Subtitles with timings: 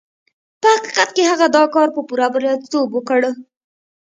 [0.61, 3.21] په حقيقت کې هغه دا کار په پوره برياليتوب وکړ.